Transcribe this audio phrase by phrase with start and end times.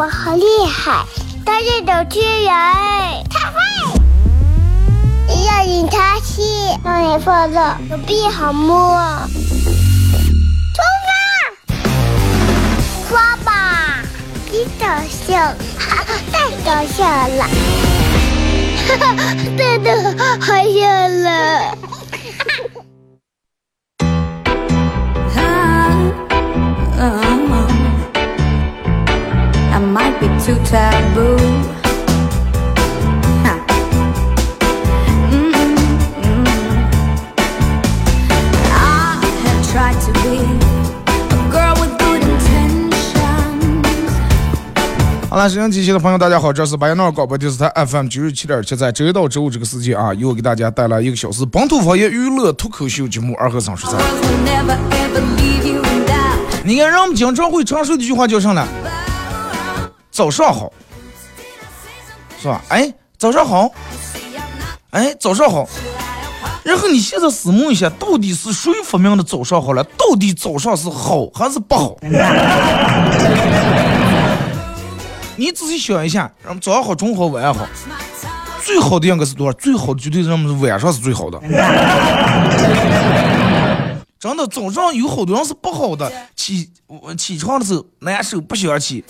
[0.00, 1.04] 我好厉害，
[1.44, 2.50] 大家都去人，
[3.28, 3.60] 开会。
[5.44, 6.40] 要你他去，
[6.82, 8.98] 让你放着，有必好摸。
[10.72, 11.76] 出发，
[13.10, 14.00] 刷吧，
[14.50, 15.54] 你搞笑，
[16.32, 17.44] 太搞笑了，
[18.88, 19.92] 哈哈，真的
[20.40, 21.76] 好笑了。
[45.40, 53.94] 好了，收音机器的朋友，大家好，这是白杨闹广播电视台 FM 九十七点七，在周一到周五这个时间啊，又给大家带来一个小时本土方言娱乐脱口秀节目《二和三十三》。
[56.62, 58.68] 你看，人们经常会常说的一句话叫什么呢？
[60.10, 60.70] 早上好，
[62.38, 62.60] 是吧？
[62.68, 63.70] 哎，早上好，
[64.90, 65.66] 哎，早上好。
[66.62, 69.82] 然后你现在思慕一下，到底是谁发明的早上好了？
[69.96, 71.96] 到底早上是好还是不好？
[75.40, 77.66] 你仔细想一下，咱们早上好、中午好、晚上好，
[78.62, 79.52] 最好的应该是多少？
[79.54, 81.40] 最好的绝对是我们晚上是最好的。
[84.20, 89.02] 真的，早上有好多人是不好的，起我起床的时候难受，不想起，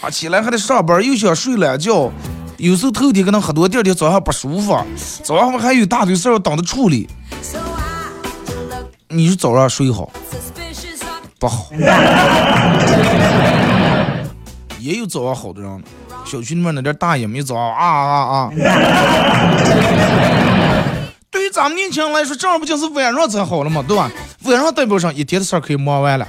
[0.00, 2.12] 啊，起来还得上班，又想睡懒觉，
[2.58, 4.78] 有时候头天可能喝多，第二天早上不舒服，
[5.24, 7.08] 早上还有大堆事儿要等着处理。
[9.08, 10.08] 你是早上睡好
[11.40, 11.70] 不好？
[14.84, 15.82] 也有早上好的人，
[16.26, 18.50] 小区里面那点大爷没早上啊啊啊！
[21.30, 24.10] 对于咱们年轻人来说，正儿不经是晚上才好了嘛，对吧？
[24.42, 26.28] 晚上代表上一天的事儿可以忙完了，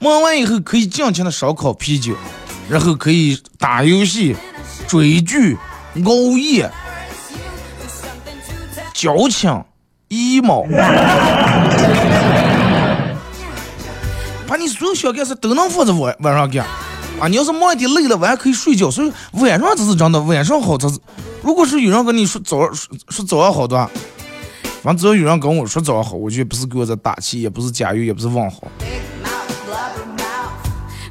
[0.00, 2.16] 忙完以后可以尽情的烧烤啤酒，
[2.68, 4.34] 然后可以打游戏、
[4.88, 5.56] 追剧、
[6.04, 6.68] 熬夜、
[8.92, 9.62] 矫情、
[10.08, 10.66] emo，
[14.48, 16.66] 把你所有想干事都能放在晚晚上干。
[17.20, 20.98] 啊，你要是忙一点累了，晚上可以睡觉，所以晚上才是真的，晚上好才是。
[21.42, 22.58] 如果是有人跟你说早
[23.08, 23.90] 说早上好的话，
[24.82, 28.64] 完只要有人跟我说早上好，我就不是给我在打气，也不是加油，也不是问好，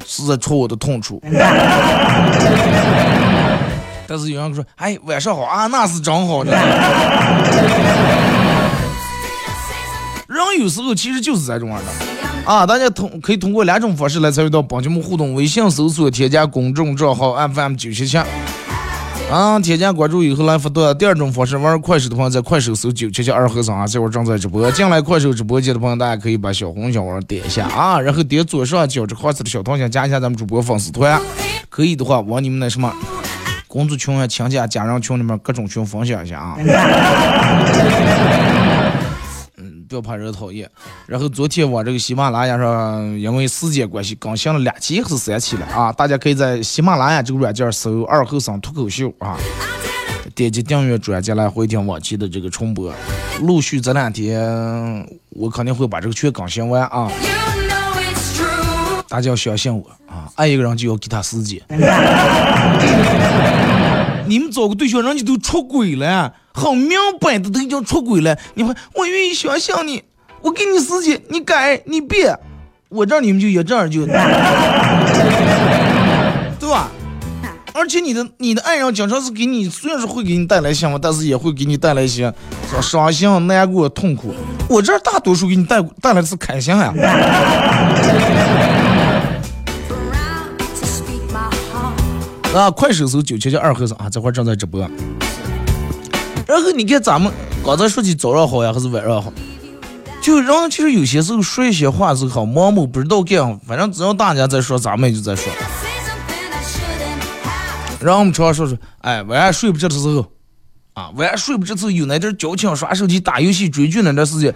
[0.06, 1.20] 是在戳我的痛处。
[4.06, 6.52] 但是有人说，哎，晚上好啊，那是真好的。
[10.28, 12.15] 人有时候其实就是这种样的。
[12.46, 18.16] 啊，大家通可以通过两种方式来参与到本节目互动：微信搜索添加公众账号 FM 九七七，
[19.28, 20.96] 啊，添加关注以后来发段。
[20.96, 24.70] 第二种方式，玩快手的朋友在快手搜九七七二和尚啊，这会正在直播。
[24.70, 31.20] 进来快手直播间的朋友，大家可以把小红小王点一下啊，然后点左上角这黄色的小桃心，加一下咱们主播粉丝团。
[31.68, 32.94] 可以的话，往你们那什么
[33.66, 36.56] 工作群啊、亲戚、家人群里面各种群分享一下啊。
[39.86, 40.68] 嗯，不要怕人讨厌。
[41.06, 49.38] 然后昨天我这个喜马拉雅上，因为时间关系更新了两期还是三期了啊，大家可以在喜马拉雅这个软件搜“二后生脱口秀”啊，
[50.34, 52.92] 点击订阅专辑来回听往期的这个重播。
[53.42, 54.40] 陆续这两天
[55.30, 57.10] 我肯定会把这个全更新完啊.
[59.08, 61.60] 大家要相信我啊，爱一个人就要给他时间。
[64.28, 68.34] 你们找个对象，人家都出轨了，很明摆的都已经出轨了。
[68.54, 70.02] 你们我愿意相信你，
[70.40, 72.36] 我给你时间，你改你变，
[72.88, 74.06] 我这儿你们就一阵儿就，
[76.58, 76.90] 对吧？
[77.74, 82.32] 而且你的你的爱人经常是给你，虽然是会给你带来幸福，但是也会给你带来一些
[82.70, 84.34] 说伤心、难过、痛苦。
[84.66, 86.94] 我这儿大多数给你带带来的是开心呀。
[92.54, 94.80] 啊，快手搜九七七二和尚啊，这会儿正在直播。
[96.46, 97.32] 然后你看咱们
[97.64, 99.32] 刚才说起早上好呀，还是晚上好，
[100.22, 105.52] 就人其实有些时候说一些话是好盲目，不知道干，反正只要大家在说，咱们也就在说。
[108.00, 110.24] 让我们常说说，哎，晚上睡不着的时候，
[110.94, 114.54] 啊，晚上睡不着的时候有那点矫情，刷手机、打游戏、追剧那段时间，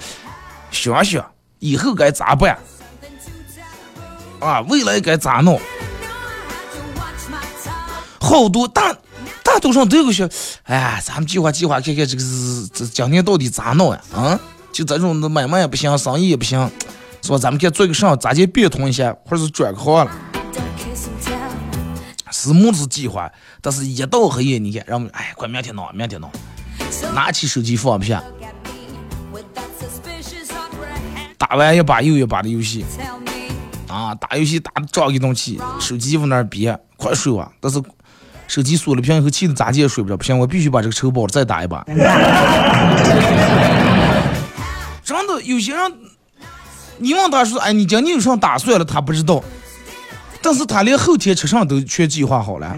[0.71, 1.25] 想想
[1.59, 2.57] 以后该咋办，
[4.39, 5.61] 啊，未来该咋弄。
[8.21, 8.95] 好多大
[9.53, 10.31] 大多数都有个想，
[10.63, 14.01] 哎，咱们计划计划看看这个是这今年到底咋弄呀？
[14.15, 14.39] 啊，
[14.73, 16.71] 就这种买卖也不行，生意也不行，
[17.21, 17.37] 是吧？
[17.39, 20.11] 咱们看做个啥，咋就变通一下，或者是转个行了。
[22.31, 23.29] 是么子计划？
[23.61, 26.31] 但是一到黑夜，你看，让我们哎，快明天弄，明天弄，
[27.13, 28.23] 拿起手机放不下，
[31.37, 32.85] 打完一把又一把的游戏
[33.89, 37.51] 啊，打游戏打的仗一动气，手机往那儿别，快睡吧。
[37.61, 37.83] 但是
[38.51, 41.85] 手机锁了屏以后，气得咋地也睡不着，不行，我必须把这个抽包再打一把。
[45.05, 45.93] 真的，有些人，
[46.99, 48.85] 你问他说，哎，你今天有啥打算了？
[48.85, 49.41] 他不知道，
[50.43, 52.75] 但是他连后天吃上都全计划好了。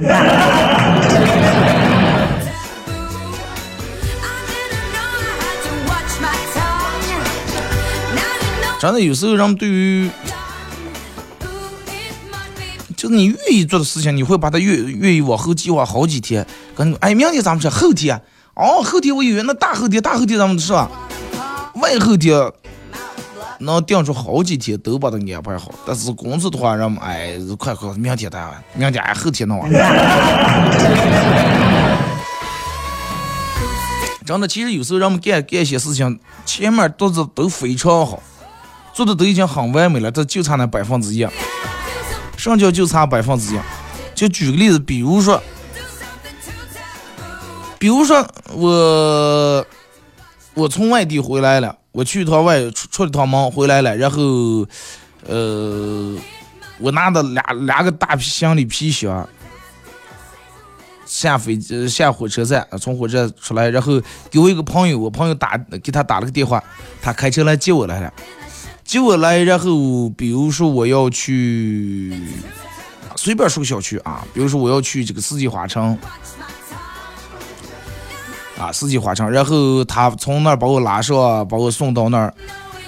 [8.79, 10.11] 真的，有时候人们对于，
[13.03, 16.47] 就是你愿意做的事情，你会把它愿愿意往后计划好几天。
[16.77, 18.23] 跟你哎，明天咱们吃，后天
[18.55, 20.89] 哦，后天我以为那大后天，大后天咱们是吧？
[21.75, 22.33] 外后天
[23.59, 25.75] 能定出好几天都把它安排好。
[25.85, 29.69] 但是工资的话，人们哎，快快，明天谈，明天，后天弄完。
[34.25, 38.23] 真的，其实有时候人们干干些事情，前面都是都非常好。
[38.95, 41.27] 做的都已经很完美了，这就差那百分之一。
[42.43, 43.59] 什叫就差百分之一？
[44.17, 45.41] 就举个例子，比如说，
[47.79, 49.65] 比如说我
[50.55, 54.67] 我从外地回来了，我去一趟外出出了趟门回来了，然后
[55.29, 56.17] 呃，
[56.79, 59.29] 我拿的俩两个大皮行李皮箱
[61.07, 64.03] 下飞机下火车站，从火车站出来，然后
[64.33, 66.61] 给我一个朋友，我朋友打给他打了个电话，
[67.01, 68.13] 他开车来接我来了。
[68.85, 72.13] 接我来，然后比如说我要去，
[73.17, 75.97] 随便说个小区啊，比如说我要去这个四季花城，
[78.59, 81.17] 啊四季花城，然后他从那儿把我拉上，
[81.49, 82.35] 把我送到那儿，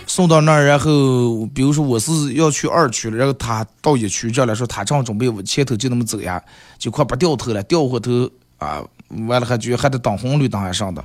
[0.07, 6.43] 送到那儿，然后比如说我是要去二区，然后他到一区这来说，他正准备我前头就那么走呀，
[6.79, 8.83] 就快不掉头了，掉回头啊，
[9.27, 11.03] 完了还就还得等红绿灯还上的。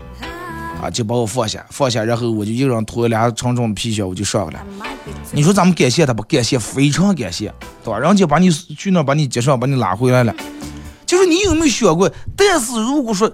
[0.81, 4.59] 啊，就把我放下，放下，然后我就一个人拖俩沉重的皮箱，我就上来了。
[5.33, 6.23] 你说咱们感谢他不？
[6.23, 7.53] 感谢，非常感谢，
[7.83, 7.99] 对吧？
[7.99, 10.33] 人家把你去那把你接上，把你拉回来了。
[11.05, 12.09] 就是你有没有想过？
[12.35, 13.29] 但是如果说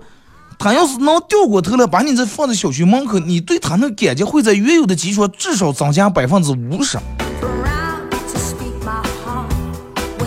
[0.58, 6.98] 他要是能掉过头了，把你这放在小区门口，你对他那感觉会在原有的基础上至少增加百分之五十。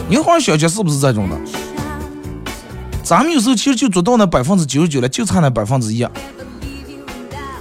[0.09, 1.37] 你好像小区是不是这种的？
[3.03, 6.07] 咱们有时候其实就做到那百分之九十九了，就差那百分之一。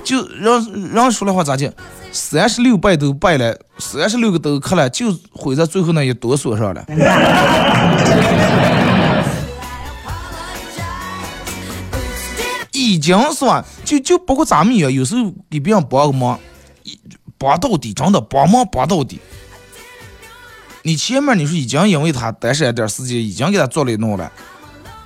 [0.07, 1.69] 就让让说的话咋讲？
[2.13, 6.85] 三十六拜都拜了，三十六个都磕了，就毁在最后那一哆嗦上了。
[12.71, 13.65] 已经是吧？
[13.83, 16.39] 就就包括咱们也有时候给别人帮个忙，
[17.37, 19.19] 帮到底，真的帮忙帮到底。
[20.83, 24.31] 你前面你说已经因为他单身一点时间，已经给他做了一弄了，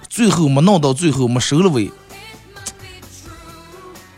[0.07, 1.92] 最后没弄到，最后没收了尾。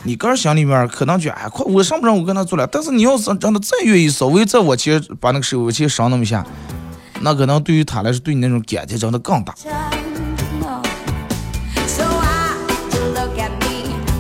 [0.05, 6.45] 你个人心里面可能觉得哎，快我上不上我跟他做了，但是你要是真的再愿意稍微再往前把那个手往前伸那么一下，
[7.21, 9.55] 那可能对于他来说，对你那种感情真的更大。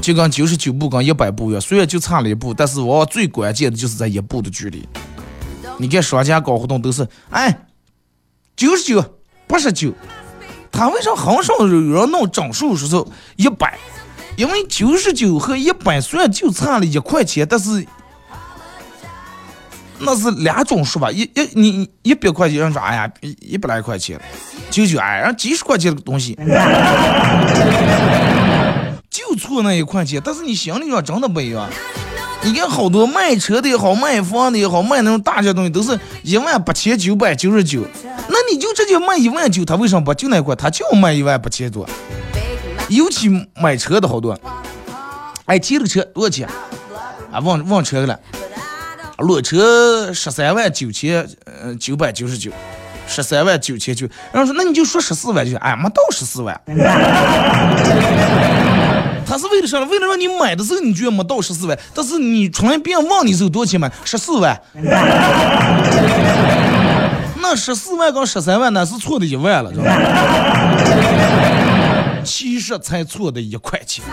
[0.01, 4.87] 就跟九十九步跟一百步一样，虽然就差了一步，但是往往最关键的就是在一步的距离。
[5.77, 7.65] 你看商家搞活动都是哎
[8.55, 9.03] 九十九
[9.47, 9.93] 八十九，
[10.71, 13.77] 他为啥很少有人弄整数说是一百？
[14.35, 17.85] 因为九十九和一百虽然就差了一块钱，但是
[19.99, 21.11] 那是两种数吧。
[21.11, 24.19] 一一你一百块钱，人说哎呀一一百来块钱，
[24.69, 26.37] 九九哎，让几十块钱的东西，
[29.09, 30.21] 就错那一块钱。
[30.23, 31.69] 但是你心里上真的不一样。
[32.45, 37.85] 你看好多卖车的也好，卖房的也好，卖那种大件东西都是一万八千九百九十九，
[38.27, 40.53] 那你就直接卖一万九，他为什么不就那块？
[40.53, 41.87] 他就卖一万八千多。
[42.89, 44.37] 尤其买车的好多，
[45.45, 46.47] 哎，提了个车多少钱？
[47.31, 48.19] 啊，忘忘车了，
[49.17, 52.51] 裸车十三万九千，呃，九百九十九，
[53.07, 54.07] 十三万九千九。
[54.31, 56.59] 然后说，那你就说十四万就行，哎，没到十四万。
[59.25, 59.79] 他是为了啥？
[59.79, 63.91] 为了让你买的时候你觉得没到十四万，但是你出来别人问你时候多少钱买？
[64.03, 64.61] 十四万。
[67.41, 69.91] 那十四万跟十三万那是错的一万了，知道吧？
[72.23, 74.03] 其实才错的一块钱，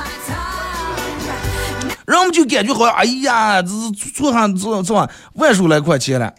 [2.07, 6.33] 然后我们就感觉好像，哎呀，这是错上这这万数来块钱了。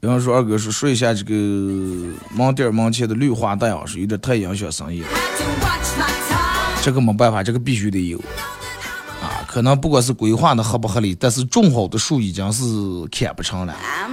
[0.00, 1.34] 有人说，二哥说说一下这个
[2.32, 5.08] 门店门前的绿化带啊，是有点太影响生意了。
[6.88, 8.18] 这个没办法，这个必须得有
[9.20, 9.44] 啊！
[9.46, 12.64] 可能不管是规划的合不合理，但是种好的树已经是
[13.10, 14.08] 砍不成了啊！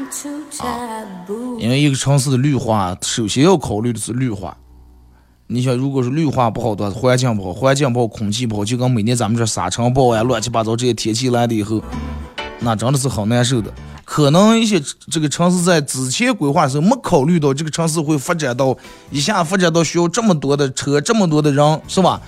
[1.58, 4.58] 因为一个城市的绿化，首先要考虑的是绿化，
[5.48, 11.82] 你想，如果是绿化不好的，环境不好，环境不好，空气不好，就跟每年咱们这沙尘暴呀、乱七八糟这些天气来了以后，
[12.60, 13.74] 那真的是好难受的。
[14.04, 18.78] 可能一些这个城市在之前规划的时候没考虑到这个城市会发展到
[19.10, 22.22] 一下发展到需要这么多的车，这么多的人，是吧？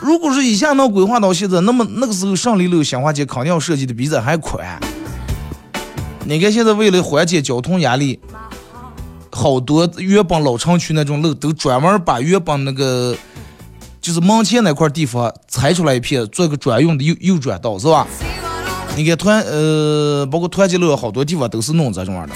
[0.00, 4.78] 如果是一下能规划到现在，那么那个时候上里路新华街肯定要设计的比这还宽。
[6.24, 8.18] 你看现在为了缓解交通压力。
[9.32, 13.16] 好多原本老城区那种路都专门把原本那个
[14.00, 18.04] 就是门前那块地方拆出来一片，做个专用的右右转道，是吧？
[18.96, 22.34] 你看团呃，包括团结路好多地方都是弄这种样的。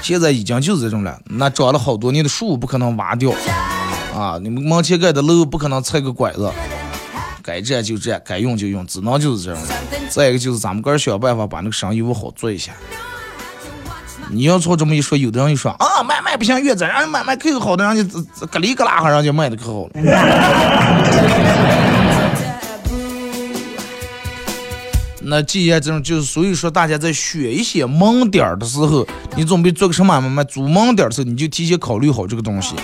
[0.00, 3.30] 现在已经就是这种了，那长了好多年的树不可能挖掉
[4.14, 4.38] 啊！
[4.40, 6.48] 你们门前盖的楼不可能拆个拐子，
[7.42, 9.60] 该占就占，该用就用，只能就是这样。
[10.08, 12.72] 再一个就是咱们个儿想办法把那个生意务好做一下。
[14.30, 19.90] 你要说这么一说，有的人就说啊，买卖不像月子，让人买卖可好的，人家咯里咯啦哈，人家卖的可好了。
[25.26, 29.06] 那既然这种，就是所以说，大家在选一些门点的时候，
[29.36, 32.76] 你准备做个什么买卖，租门点的时候，你就提前考虑好这个东西。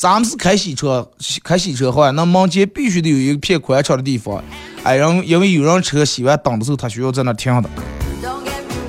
[0.00, 1.06] 咱们是开洗车，
[1.44, 4.42] 开洗车话，那门前必须得有一片宽敞的地方。
[4.82, 7.68] 哎，人因为有人车洗完等的时候，他需要在那停的，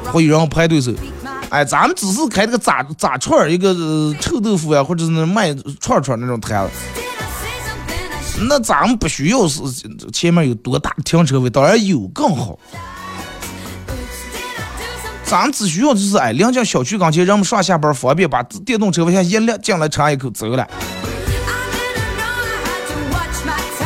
[0.05, 0.95] 会有人排队时候。
[1.49, 3.75] 哎，咱们只是开那个炸炸串儿，一个
[4.21, 6.71] 臭豆腐呀，或者是卖串串那种摊子。
[8.47, 9.59] 那咱们不需要是
[10.13, 12.57] 前面有多大停车位，当然有更好。
[15.25, 20.65] 咱们只需要就是哎，临近小区跟前，人们上下班方便，把电动车往下一亮，进来尝一口走了。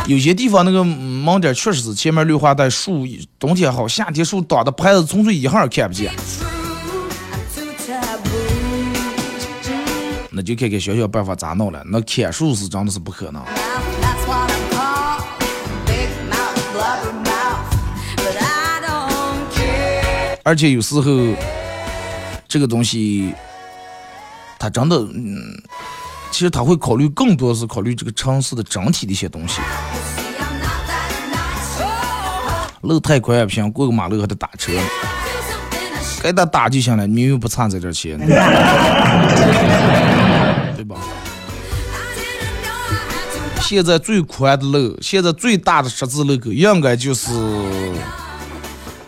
[0.07, 3.07] 有些地方那个盲点确实是前面绿化带，树
[3.39, 6.13] 冬天好，夏天树挡的牌子纯粹一行看不见。
[10.29, 11.81] 那就看看想想办法咋弄了。
[11.85, 13.41] 那砍树是真的是不可能。
[20.43, 21.03] 而且有时候，
[22.47, 23.33] 这个东西，
[24.59, 25.59] 他真的，嗯，
[26.29, 29.59] 其实他会考虑更多是考虑这个城市的整体的一些东西。
[32.85, 34.71] 路太宽也不行，过个马路还得打车。
[36.23, 38.17] 该打打就行了，你又不差这点钱，
[40.75, 40.95] 对吧？
[43.61, 47.31] 现在最宽的路，现在最大的十字路口，应该就是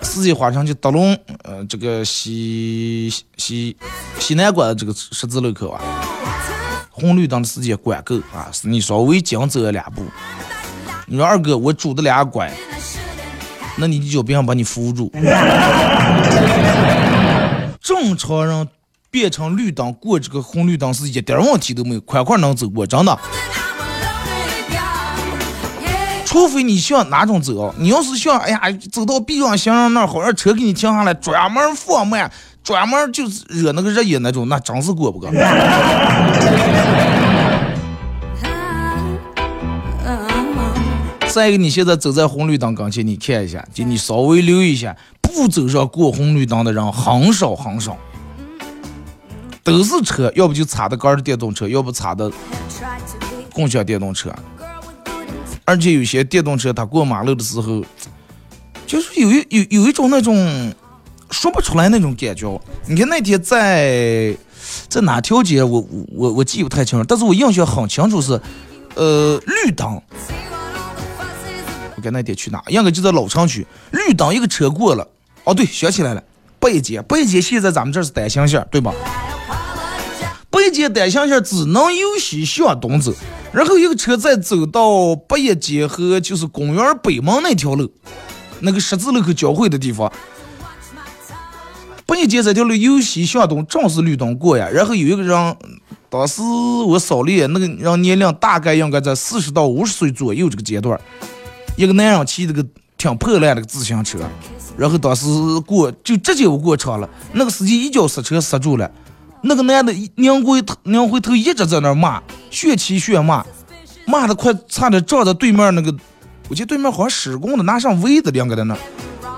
[0.01, 3.77] 四季花城就德龙，呃，这个西西
[4.19, 5.81] 西南关这个十字路口啊，
[6.89, 10.03] 红绿灯的时间管够啊，是你稍微紧走两步，
[11.07, 12.51] 你说二哥，我拄着俩拐，
[13.77, 15.11] 那你就别让把你扶住。
[17.81, 18.67] 正常人
[19.09, 23.17] 变成绿灯过这个红绿灯是一点问题都没有，快快能走过，真的。
[26.25, 32.29] 除非你像哪种走，你要是像，哎呀，走到避让行人那儿，好让车给你停下来，专门放慢，
[32.61, 35.31] 专门就是惹那个热议那种，那真是过不过。
[41.37, 44.97] 再一个，你现在走在红绿灯跟前，你看一下，就你稍微留意一下。
[45.21, 47.95] 不走上过红绿灯的人很少很少，
[49.63, 52.31] 都是车，要不就插的杆的电动车，要不插的
[53.53, 54.33] 共享电动车。
[55.63, 57.83] 而且有些电动车，它过马路的时候，
[58.87, 60.73] 就是有一有有一种那种
[61.29, 62.59] 说不出来那种感觉。
[62.87, 64.35] 你看那天在
[64.87, 68.41] 在哪条街，我我我记不太清楚，但是我印象很清楚是，
[68.95, 70.01] 呃，绿灯。
[71.97, 72.63] 我跟那天去哪？
[72.67, 75.05] 应该就在老城区，绿灯一个车过了。
[75.43, 76.23] 哦，对，想起来了，
[76.59, 78.93] 八街，八街现在咱们这是单行线，对吧？
[80.49, 83.11] 八街单行线只能由西向东走，
[83.51, 87.91] 然后一个车再走到八一街和就是公园北门那条路，
[88.59, 90.11] 那个十字路口交汇的地方。
[92.05, 94.69] 八一街这条路由西向东，正是绿灯过呀。
[94.71, 95.57] 然后有一个人，
[96.09, 96.41] 当时
[96.87, 100.99] 我扫了，那个人年龄大概应该在四十到五十岁左右这个阶段，
[101.77, 102.65] 一个男人骑这个
[102.97, 104.19] 挺破烂的个自行车。
[104.75, 105.25] 然后当时
[105.65, 108.91] 过就直接过场了，那个司机一脚刹车刹住了，
[109.41, 113.43] 那个男的拧回头拧回头一直在那骂，血气血骂，
[114.05, 115.91] 骂的快差点撞到对面那个，
[116.49, 118.75] 我记得对面好像施工的拿上围子两个在那，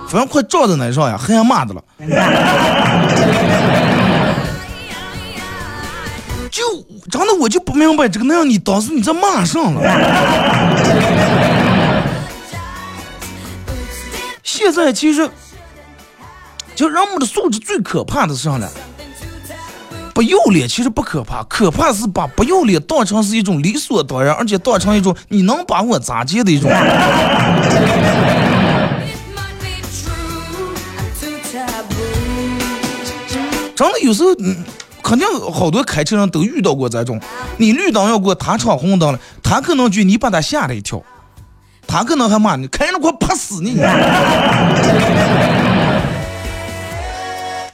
[0.10, 1.82] 反正快撞到那上呀，还骂的了。
[6.52, 6.64] 就
[7.10, 9.82] 真的我就不明白这个男人，你当时你在骂上了。
[14.52, 15.30] 现在其实，
[16.76, 18.68] 就人们的素质最可怕的是啥呢？
[20.12, 26.68] 不要脸其实不可怕，可怕是把不要脸当成是一种理所当然，而且当成一种你能把我咋接的一种。
[33.76, 34.66] 真的有时候，嗯，
[35.04, 37.22] 肯定好多开车人都遇到过这种，
[37.58, 41.04] 你绿灯要过，他闯红灯了，他可能就你把他吓了一跳，
[41.92, 43.78] 他可能还骂你，开着给我拍死你！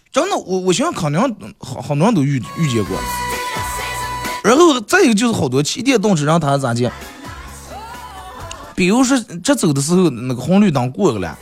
[0.10, 1.22] 真的，我我想可能
[1.60, 2.98] 好好多人都遇遇见过。
[4.42, 6.90] 然后再一个就是好多骑电动车让他咋接？
[8.74, 11.38] 比如说这走的时候那个红绿灯过去了。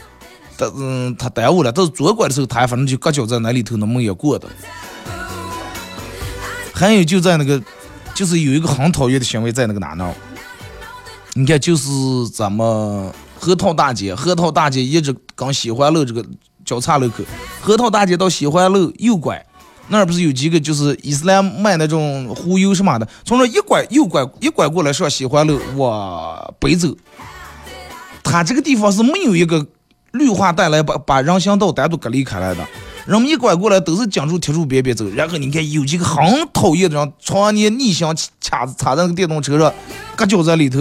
[0.57, 1.71] 他嗯，他耽误了。
[1.71, 4.47] 但是左拐的时候，他反正就搁脚在那里头，那么也过的。
[6.73, 7.61] 还有就在那个，
[8.15, 10.11] 就是有一个很讨厌的行为在那个哪呢？
[11.35, 11.89] 你看，就是
[12.31, 16.23] 咱们核桃大街，核桃大街一直跟西环路这个
[16.63, 17.23] 交叉路口，
[17.61, 19.45] 核桃大街到西环路右拐，
[19.87, 26.95] 那儿不是有几个就是伊斯兰卖那种忽悠什么的，从这一拐右拐一拐过来上西环路往北走，
[28.23, 29.65] 他这个地方是没有一个。
[30.13, 32.63] 绿化带来把把人行道单独隔离开来的，
[33.05, 35.05] 人们一拐过来都是讲住铁柱边边走。
[35.09, 39.73] 然后你看有几个很讨厌的人，常年逆向卡插在那个电动车上，
[40.15, 40.79] 搁脚在里头。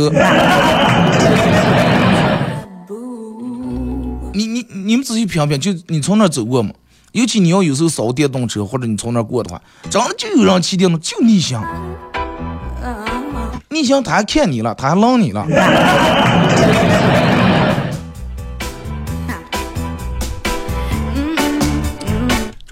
[4.34, 6.72] 你你你们仔细品品，就你从那走过吗？
[7.10, 9.60] 尤其你要有时候扫电动车或者你从那过的话，
[9.90, 11.62] 真的就有人骑电动就逆向，
[13.68, 15.44] 逆向他还看你了，他还让你了。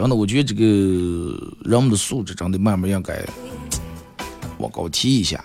[0.01, 0.65] 真的，我觉得这个
[1.63, 3.23] 人们的素质真的慢慢应该
[4.57, 5.37] 往高提一下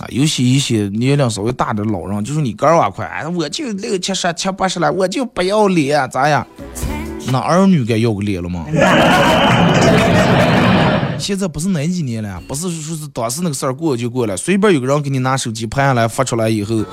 [0.00, 0.02] 啊！
[0.08, 6.44] 尤其一些年龄稍微大的老人，就说你个儿瓦块，我就六七十、七八十了，我就不要脸，咋样？
[7.30, 8.66] 那儿女该要个脸了吗？
[11.16, 16.84] 现在不是哪几年了，不是说是当时那个事儿过就过了，随便有个人给你拿手机拍下来发出来以后，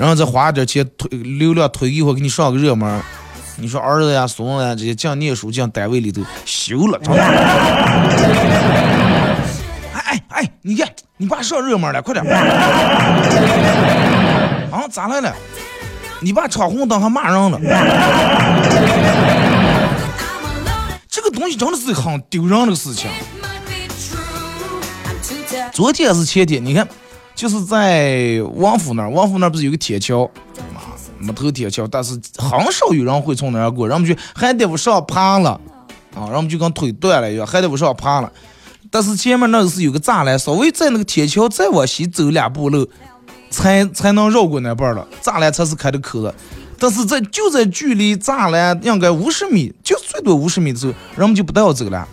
[0.00, 3.02] 然后再花点钱推流量推一会儿，给你上个热门。
[3.56, 7.22] 你说儿子呀、孙子呀，这些讲念书、讲单位里头休了，真 的。
[9.92, 10.88] 哎哎哎，你看，
[11.18, 12.24] 你爸上热门了，快点。
[14.72, 15.34] 啊，咋来了？
[16.20, 17.60] 你爸闯红灯还骂人了。
[21.08, 23.10] 这个东西真的是很丢人的事情。
[25.72, 26.88] 昨天是前天，你看，
[27.34, 30.30] 就是在王府那儿，王府那儿不是有个铁桥？
[31.22, 35.60] 没头铁桥，但是很少有人会从那儿过，人们就还得往上爬了，
[36.14, 38.30] 啊，人们就跟腿断了一样，还得往上爬了。
[38.90, 42.86] 但是前面那是有个栅栏，稍微在那个铁桥再往西走两步路，
[43.48, 46.34] 才才能绕过那半了，栅栏才是开的口子。
[46.78, 52.06] 但是在就在距离栅栏应该五十米，就最多五十米的时候，人们就不带我走了。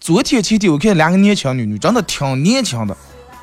[0.00, 2.96] 昨天前天我看两个年轻女女，真的挺年轻的，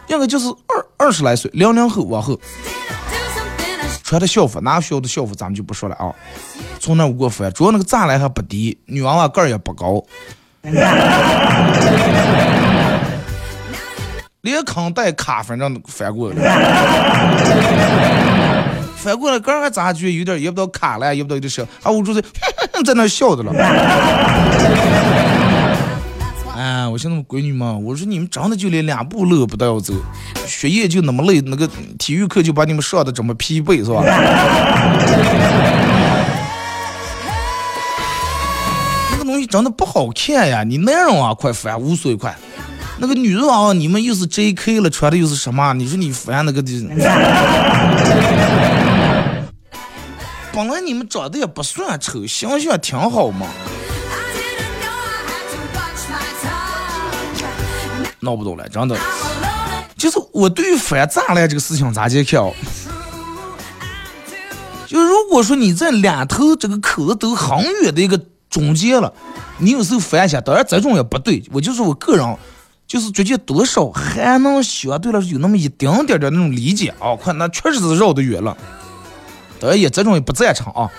[0.07, 2.39] 应该就是二二十来岁，零零后往后。
[4.09, 6.11] 穿的校服，哪个学校的校服咱们就不说了啊。
[6.79, 10.03] 从那过翻，主要那个栅栏还不低，女娃娃个儿也不高，
[14.41, 16.35] 连坑带卡，反正翻过了，
[18.97, 22.19] 翻过来个儿还咋觉有点也不知道卡了，也不到有点笑，啊，捂住嘴
[22.83, 23.53] 在那笑的了。
[26.91, 29.93] 我现在闺女嘛，我说你们长得就连两步路不都要走，
[30.47, 34.03] 学业就那么累，那个体育课就把你们上的这么疲惫，是吧？
[39.11, 42.35] 那个东西长得不好看呀，你男人啊，快烦无所谓快。
[43.01, 45.73] 那个女人啊，你们又是 JK 了，穿的又是什么？
[45.73, 46.71] 你说你烦那个的，
[50.51, 53.47] 本来你们长得也不算丑，形象挺好嘛。
[58.21, 58.97] 闹不懂了，真的。
[59.97, 62.41] 就是我对于翻栅栏这个事情咋解看？
[64.87, 69.13] 就如果说你在两头这个口子都很远的一个中间了，
[69.59, 71.43] 你有时候翻一下，当然这种也不对。
[71.51, 72.37] 我就是我个人，
[72.87, 77.15] 就是觉得多少还能相对来说有那么一丁点的那种理解啊。
[77.15, 78.57] 看那确实是绕得远了，
[79.59, 80.89] 当然也这种也不赞成啊。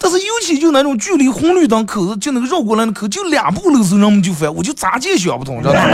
[0.00, 5.80] 但是尤其就那种距离红绿灯口子就那个绕过来的口，就两步路时候人们就烦，我就咋也想不通，知道吗？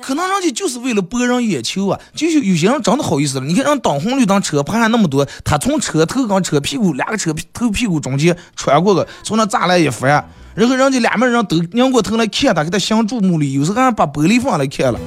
[0.00, 3.46] 可能人家就是为了博人眼球啊，就是有些人真的好意思了。
[3.46, 10.10] 你看人挡红绿灯车排还那么多，他从车头跟车屁股两个车头屁股中间穿过个，从那栅栏一翻，
[10.54, 15.00] 然后人家两边人都拧过头来看他，给他相注目礼，有时候还把玻璃放来看了。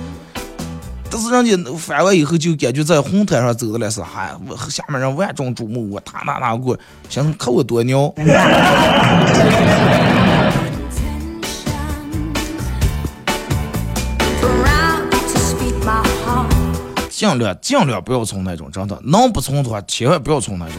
[1.19, 4.37] 但是人家翻完以后就感觉在红毯上走来是，还
[4.69, 6.77] 下面人万众瞩目，我打哪打过，
[7.09, 8.13] 想看我多牛。
[17.09, 20.75] 尽量尽量不要从那种，真的能不从的话，千万不要从那种。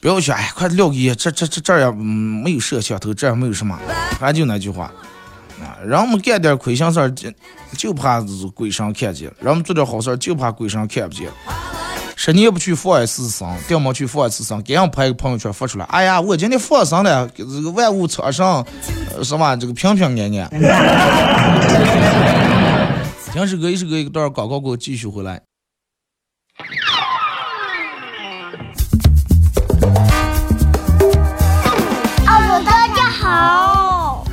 [0.00, 3.78] 不要说哎，快撂给这这这这也没有摄像头，这也没有什么，
[4.18, 4.90] 反正就那句话。
[5.60, 7.30] 啊，让我们干点亏心事儿，就
[7.76, 8.20] 就怕
[8.54, 11.28] 鬼神看见；让我们做点好事儿，就怕鬼神看不见。
[12.16, 15.86] 十年不去放一次生，掉毛去放一次生，给人拍个朋友圈发出来。
[15.86, 18.62] 哎呀，我今天放生了，这个万物昌盛，
[19.22, 20.50] 什么这个平平安安。
[23.32, 25.40] 听首歌，一首歌一段广告，给我继续回来。
[32.26, 33.79] 哦，大家好，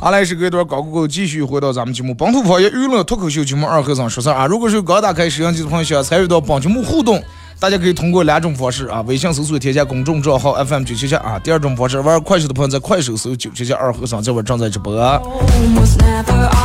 [0.00, 4.46] 好嘞，是隔一段高哥哥，继续回到咱们节目《本土方言娱乐脱口秀》节目二和尚说事儿啊！
[4.46, 7.22] 如果是刚打开摄像机的朋友，想参与到本节目互动，
[7.60, 14.94] 大家可以通过两种方式啊：微信搜索添加公众账号 FM 九七七啊；第二种方式，玩快手的朋友在快手搜九七七二和尚，这会正在直播。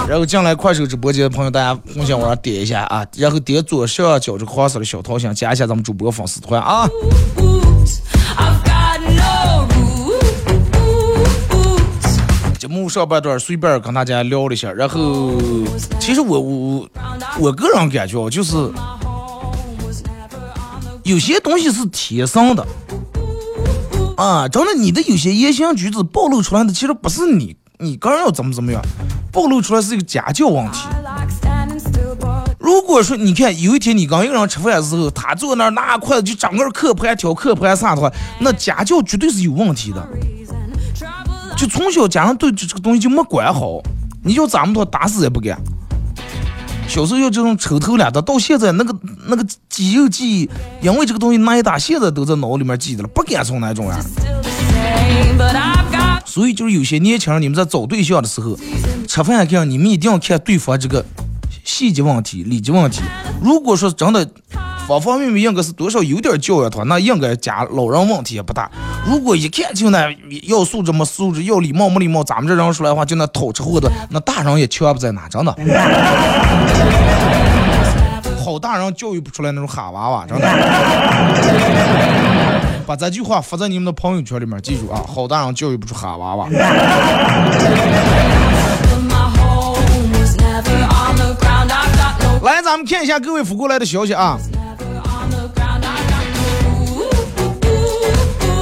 [0.08, 6.86] 然后进来快手直播间的朋友，大家互相往上点一下啊，然后点左上角这个黄色的小桃心，加一下咱们主播粉丝团啊。
[12.58, 15.34] 节目上半段随便跟大家聊了一下，然后
[15.97, 16.89] 其实我我
[17.39, 18.56] 我个人感觉就是
[21.10, 22.63] 有些东西是天生的
[24.15, 28.80] 啊，真的，你的有些言行举止暴露出来的，其实不是你你个人要怎么怎么样，
[29.32, 30.82] 暴露出来是一个家教问题。
[32.60, 40.08] 如果说你看有一天你刚一个人吃饭的时候，他坐那儿拿筷子就整个磕盘挑磕盘啥的话，那家教绝对是有问题的。
[41.58, 43.82] 就从小家长对这这个东西就没管好，
[44.24, 45.60] 你就咱们说打死也不干。
[46.89, 48.93] 小时候要这种丑头了的，到现在那个
[49.28, 50.49] 那个肌肉记忆，
[50.82, 53.99] 因为这个东西那一打，现在都在脑里面记着了，不敢从那种啊。
[56.25, 58.58] 所以就是有些年轻人，你们在找对象的时候，
[59.08, 61.06] 吃饭看你们一定要看对方这个
[61.70, 63.04] 细节问题、礼节问题。
[63.42, 64.28] 如果说真的。
[64.88, 68.68] 方方面面应该是多少有点教养的话，那应该家老人问题也不大。
[69.06, 70.12] 如果一看就那
[70.48, 75.54] 要素质没素质，要礼貌没礼貌，咱们这人说来话就那讨吃货的，那大人也全不在哪，真的。
[78.44, 80.48] 好大人教育不出来那种哈娃娃，真的。
[82.88, 86.50] 把这句话发在你们的朋友圈里面，记住啊，好大人教育不出哈娃娃。
[92.41, 94.38] 来，咱们看一下各位发过来的消息啊。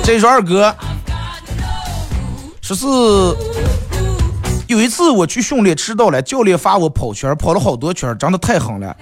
[0.04, 0.76] 这是二哥，
[2.62, 2.86] 说是
[4.68, 8.96] 有一次我去训练迟到了，教练罚我跑圈，跑了好多圈，真的太狠了。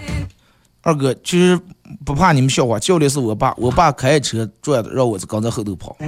[0.82, 1.60] 二哥其实
[2.04, 5.96] 不怕你们笑话，教练是我爸，我爸开车转的，让我刚在后头跑。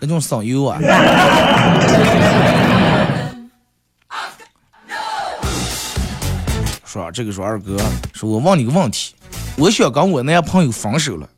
[0.00, 0.78] 那种省油啊！
[6.94, 7.76] 说这个说二哥，
[8.12, 9.16] 说我问你个问题。
[9.56, 11.28] 我想跟我男朋友分手了，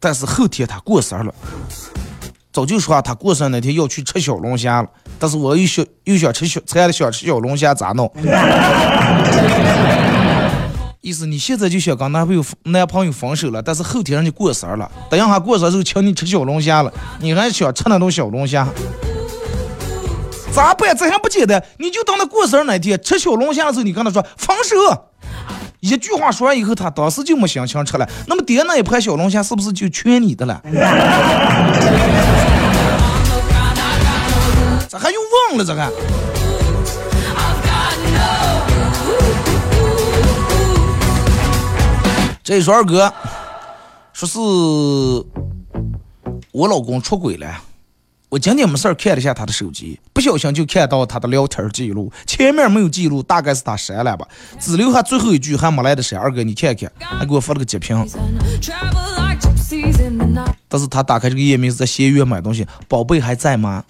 [0.00, 1.34] 但是后天他过生日了，
[2.52, 4.88] 早就说他过生日那天要去吃小龙虾了，
[5.20, 8.12] 但是我又想又想吃小，馋了想吃小龙虾咋弄？
[11.00, 18.66] 意思你现在就想跟男朋友男朋友分手了，但是后天人家过生日了，等一下过生日时候请你吃小龙虾了，你还想吃那种小龙虾？
[20.52, 20.96] 咋办？
[20.96, 21.62] 这还不简单？
[21.78, 24.76] 你就等他过生日那天吃小龙虾的时候，你跟他说分手。
[25.80, 28.08] 一句话说完以后，他当时就没心情吃了。
[28.26, 30.60] 那么点那一盘小龙虾是不是就全你的了？
[34.88, 35.92] 咋还用忘了这个？
[42.42, 43.12] 这说二哥，
[44.12, 44.38] 说是
[46.52, 47.48] 我老公出轨了。
[48.36, 54.28] 我今天没事儿看了一下他的手机，不小心就看到他的聊天记录，前面没有记录，大概是他删了吧，
[54.60, 56.20] 只留下最后一句还没来的删。
[56.20, 57.96] 二哥你看看，还给我发了个截屏。
[60.68, 63.82] 但是他打开这个页面是在闲鱼买东西，宝贝还在吗？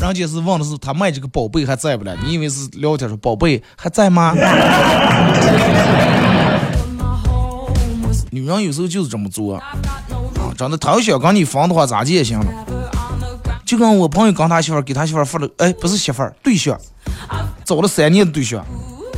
[0.00, 4.34] 人家是问的是他卖这个宝贝还在不了，你以为是聊天说宝贝还在吗？
[8.30, 9.62] 女人有时候就是这么做啊，
[10.56, 12.46] 真的，她要想跟你分的话，咋地也行了。
[13.64, 16.78] 就跟我朋友跟他媳妇给他媳妇发了，哎，不是媳妇儿，对象，
[17.64, 18.64] 找了三年的对象，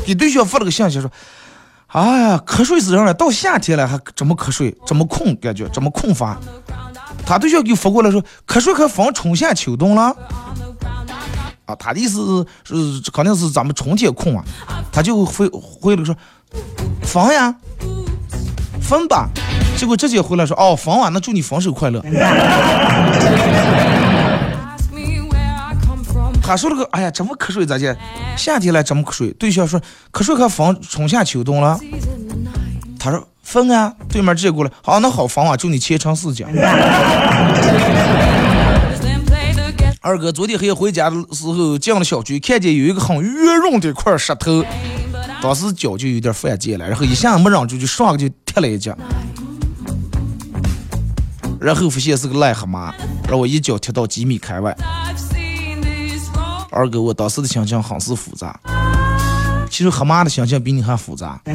[0.04, 1.08] 给对象发了个信息说，
[1.86, 5.68] 哎呀，瞌睡死人了，到夏天了还这么瞌睡，这么困，感觉？
[5.68, 6.36] 这么困乏。
[7.24, 10.12] 他对象给发过来说，瞌睡可分春夏秋冬了。
[11.66, 12.74] 啊，他的意思是
[13.12, 14.44] 肯定是咱们春天困啊，
[14.90, 16.12] 他就回回了说，
[17.02, 17.54] 分呀，
[18.90, 19.28] 分吧。
[19.76, 22.02] 结果直接回来说，哦，分啊，那祝你分手快乐。
[26.42, 27.96] 他说了个，哎呀，怎么瞌睡咋的？
[28.36, 29.30] 夏天了怎么瞌睡？
[29.34, 29.80] 对象说，
[30.12, 31.78] 瞌睡可分春夏秋冬了。
[32.98, 36.44] 他说分啊，对面直接过来，好，那好分啊，祝你前程似锦。
[40.02, 44.64] 二哥昨天黑夜回家的时候进了小区，看见有一个很圆润的一块石头，
[45.40, 48.96] 当时脚就有点犯贱了，然后一下没忍住就上去就踢了一脚，
[51.60, 52.92] 然后发现是个癞蛤蟆，
[53.28, 54.76] 让我一脚踢到几米开外。
[56.72, 58.58] 二哥，我当时的心情很是复杂。
[59.70, 61.40] 其实蛤蟆的心情比你还复杂。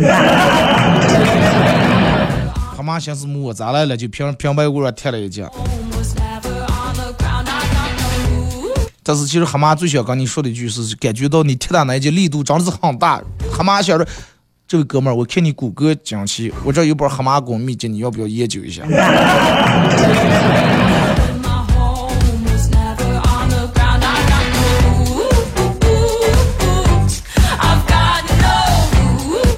[2.78, 5.52] 蛤蟆寻思我咋来了，就平平白无故踢了一脚。
[9.04, 13.22] 但是其实蛤蟆最想跟你说的一句是，感觉到你踢他那一脚力度真的是很大。
[13.52, 14.08] 蛤蟆想着，
[14.67, 18.82] 这位哥们儿，我看你骨骼惊奇，我这有本蛤蟆功秘籍，你要不要研究一下？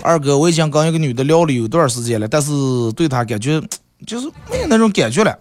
[0.04, 2.52] 二哥，我已经跟一个女的聊了有段时间了，但是
[2.94, 3.62] 对她感觉
[4.06, 5.34] 就是没有那种感觉了。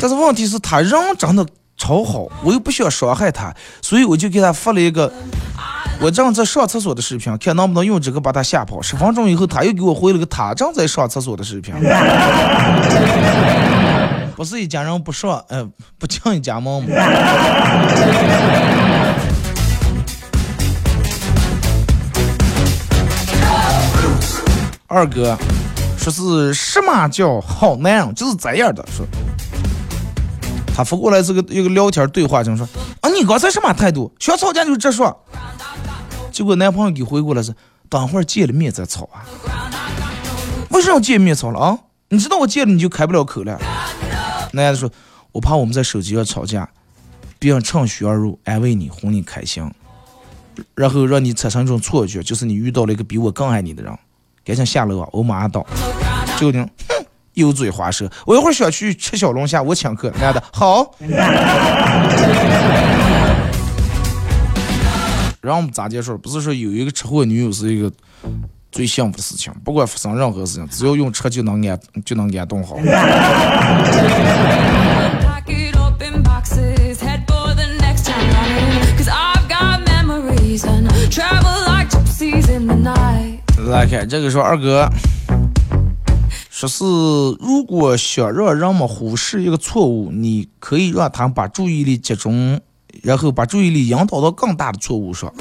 [0.00, 1.46] 但是问题是，她人真的
[1.76, 5.12] 超好，我又不想伤害他，所以我就给他发了一个
[6.00, 8.80] 我正在上厕所的视频，看能不能用这个把他吓跑。
[8.80, 11.74] 十分钟以后，他又给我回了个他正在上厕所的视频。
[14.36, 15.64] 不是一家人不上，呃，
[15.98, 16.88] 不进一家门吗？
[24.86, 25.36] 二哥
[25.96, 28.84] 说是什么叫好男人，就是这样的。
[28.90, 29.06] 说
[30.74, 32.68] 他发过来这个一个聊天对话，就说
[33.00, 34.12] 啊，你刚才什么态度？
[34.18, 35.24] 想吵架就直说。
[36.32, 37.54] 结果男朋友给回过来是，
[37.88, 39.22] 等会儿见了面再吵啊。
[40.70, 41.78] 为什么要见面吵了啊？
[42.08, 43.56] 你知道我见了你就开不了口了。
[44.52, 44.90] 男的说，
[45.30, 46.68] 我怕我们在手机上吵架，
[47.38, 49.70] 别人趁虚而入，安慰你，哄你开心，
[50.74, 53.96] 然后让你产生一种错觉，就是你遇到了一个比我更爱你的人。
[54.44, 55.08] 赶紧下楼啊！
[55.12, 55.64] 我马上到。
[56.36, 56.93] 就听，哼，
[57.34, 58.10] 油嘴滑舌。
[58.26, 60.10] 我一会儿想去吃小龙虾，我请客。
[60.20, 60.94] 男的， 好。
[65.40, 66.16] 然后我们咋结束？
[66.18, 67.92] 不是说有一个车祸女友是一个
[68.72, 72.76] 最幸福的事情，不管发生任何事情，只要用车就能安就能安顿好。
[83.66, 84.88] 来看这个说二哥，
[86.56, 86.84] 说是
[87.40, 92.60] 如果想让人们忽视一个错误，你可以让他把注意力集中，
[93.02, 95.34] 然后把注意力引导到更大的错误上。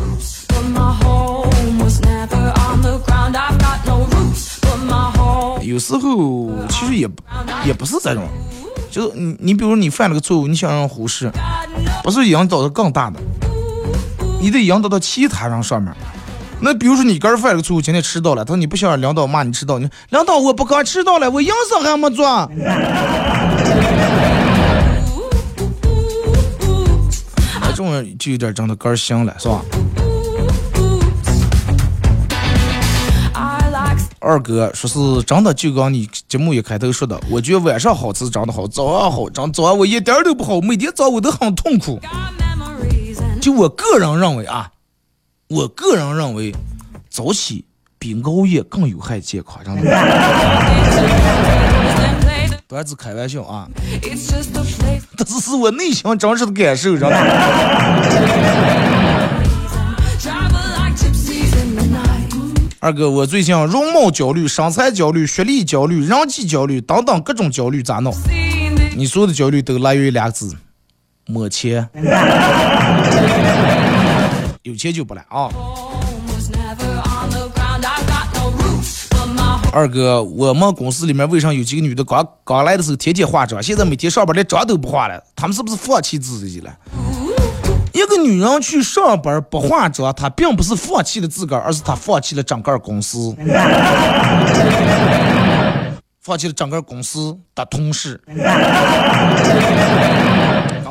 [5.61, 7.07] 有时候其实也
[7.63, 8.27] 也不是这种，
[8.89, 11.31] 就是你你比如你犯了个错误，你想让忽视，
[12.01, 13.19] 不是引导到更大的，
[14.41, 15.95] 你得引导到其他人上面。
[16.65, 22.49] 那比如说你刚犯了错误，今天迟到了，他说你不想让领导骂你迟到，你领导我不刚迟到了，我营生还没做。
[27.67, 29.61] 这种就有点真的肝行了，是吧？
[34.21, 41.99] 二哥说是真的，就刚你节目一开头说的，我觉得晚上好吃真的好，早上好，真早上我一点都不好，每天早我都很痛苦。
[43.41, 44.69] 就我个人认为啊。
[45.53, 46.51] 我个人认为，
[47.11, 47.63] 早起
[47.99, 49.83] 比熬夜更有害健康，真的。
[52.67, 53.67] 段子开玩笑啊，
[55.15, 57.15] 这只是我内心真实的感受，真的。
[62.79, 68.11] 二哥，我最近容貌焦虑、身材焦虑、学历焦虑、人际焦虑等等各种焦虑，咋弄？
[68.95, 70.55] 你所有的焦虑都来源于两个字：
[71.27, 71.87] 没钱。
[74.63, 75.49] 有钱就不来啊！
[79.73, 85.21] 二哥，我们公司里面为啥有几个女的刚刚来的时候天天化妆，现在每天上班连妆都不化了？
[85.35, 86.73] 她们是不是放弃自己了？
[87.91, 93.35] 一个女人去上班不化妆，她并不是放弃了自个儿，而是她放弃了整个公司。
[96.21, 98.21] 放弃了整个公司的同事，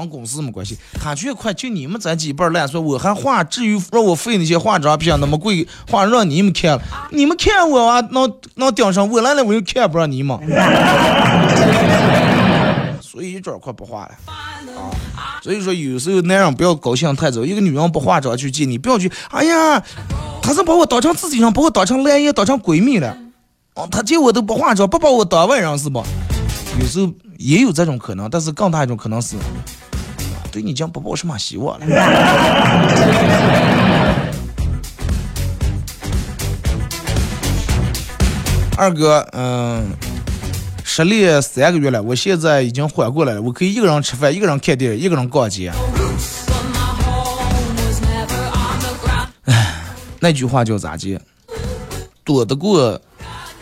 [0.08, 0.78] 公司没关系。
[1.00, 10.38] 他觉得快就你们这几辈烂说，我还化，至于让我费那些化妆品那么贵，化让你们看了，你们看我啊，能能顶上我来了，我又看不上你们。
[13.00, 14.12] 所以一转快不化了
[15.14, 15.36] 啊！
[15.42, 19.82] 所以说有时候男人不要高兴太早，一个女人不化妆去见你，不要去，哎呀，
[20.42, 23.14] 他是把我当成自己人，把我当成男人，当成闺蜜了。
[23.74, 26.02] 哦，他见我都不化妆，不把我当外人是不？
[26.80, 29.36] 有时候也有这种可能，但是更大一种可能是，
[30.52, 31.86] 对你讲不抱什么希望了。
[38.76, 39.90] 二哥，嗯，
[40.84, 45.72] 失恋三个月了，我现在已经缓过来了，我可以一个人吃饭，一个人看电影，一个人逛街。
[49.46, 49.74] 唉，
[50.20, 51.18] 那句话叫咋接？
[52.24, 53.00] 躲得过。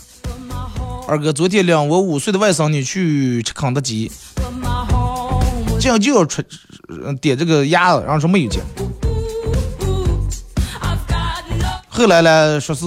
[1.07, 4.11] 二哥，昨天领我五岁的外甥女去吃肯德基，
[5.79, 6.45] 这样就要吃
[7.21, 8.61] 点这个鸭子，然后说没有钱。
[11.99, 12.85] 后来呢，说是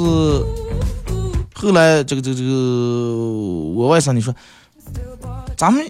[1.52, 2.48] 后来这个这个这个，
[3.76, 4.34] 我外甥你说，
[5.54, 5.84] 咱们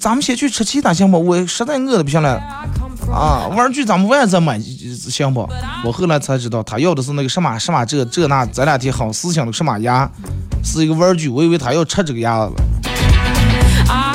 [0.00, 1.18] 咱们先去吃其他行不？
[1.18, 2.40] 我实在饿的不行了
[3.12, 3.48] 啊！
[3.48, 5.40] 玩具咱们晚上再买行不？
[5.84, 10.08] 我后来才知道，他要的是那个什么什么这这那咱两天好思想的什么鸭，
[10.62, 12.62] 是一个玩具，我以为他要吃这个鸭子了。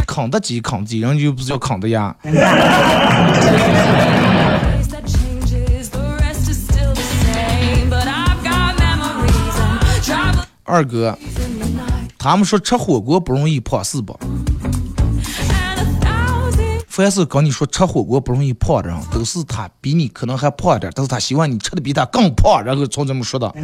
[0.08, 2.16] 肯德基肯德基，人就不是叫肯德鸭。
[10.66, 11.18] 二哥，
[12.18, 14.18] 他们说吃火锅不容易胖，是不？
[16.88, 23.52] 凡是跟你说吃火锅不容易胖的人，都是他比你可能还胖点，但是他希望你吃的比他更胖，然后从这么说的。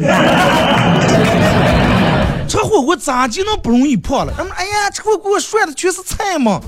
[2.46, 4.34] 吃火锅咋就能不容易胖了？
[4.36, 6.60] 人们哎呀，吃火锅涮的全是菜嘛。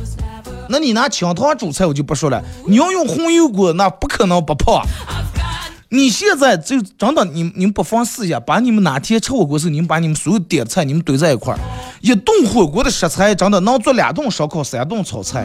[0.69, 4.83] 那你拿清汤煮菜我就不说了，你要用红油锅，那不可能不胖。
[5.95, 11.59] 你现在就真的，你你们不妨试一下，把你们哪天吃火锅时候，你们把你们所有点菜，你们堆在一块儿，
[12.01, 15.45] 一顿火锅的食材真的能做两顿烧烤、三顿炒菜，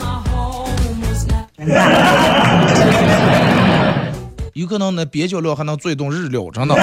[4.53, 6.73] 有可能那边角料还能做一顿日料，真的。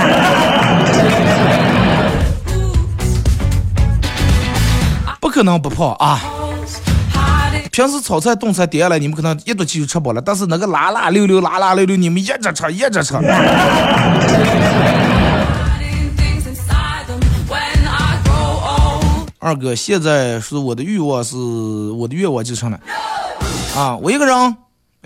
[5.22, 6.20] 不可能不胖啊！
[7.74, 10.22] 平时炒菜、炖菜点下来，你们可能一肚气就吃饱了。
[10.22, 13.16] 但是那个拉拉溜溜、拉拉溜溜，你们一直吃，一直吃。
[19.40, 22.78] 二哥，现在是我的欲望是我的愿望就成了
[23.74, 23.96] 啊！
[23.96, 24.56] 我一个人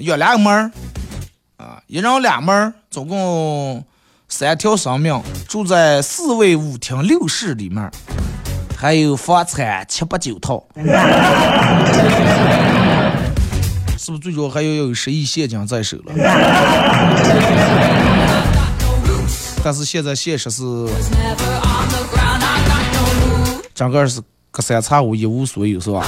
[0.00, 0.70] 养两个猫儿
[1.56, 3.82] 啊，一人俩猫儿，总共
[4.28, 5.18] 三条生命，
[5.48, 7.90] 住在四卫五厅六室里面。
[8.80, 10.64] 还有房产七八九套，
[13.98, 16.12] 是不是最主要还要有十亿现金在手了？
[19.64, 20.62] 但是现在现实是，
[23.74, 24.20] 整个是
[24.52, 26.06] 隔三差五一无所有，是吧？